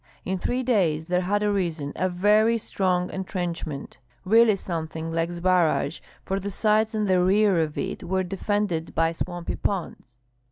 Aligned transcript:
In 0.25 0.39
three 0.39 0.63
days 0.63 1.05
there 1.05 1.21
had 1.21 1.43
arisen 1.43 1.93
a 1.95 2.09
very 2.09 2.57
strong 2.57 3.11
entrenchment, 3.11 3.99
really 4.25 4.55
something 4.55 5.11
like 5.11 5.29
Zbaraj, 5.29 6.01
for 6.25 6.39
the 6.39 6.49
sides 6.49 6.95
and 6.95 7.07
the 7.07 7.23
rear 7.23 7.59
of 7.59 7.77
it 7.77 8.03
were 8.03 8.23
defended 8.23 8.95
by 8.95 9.11
swampy 9.11 9.55
ponds. 9.57 10.17